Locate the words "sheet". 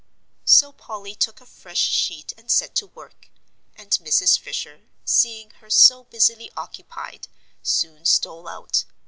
1.91-2.33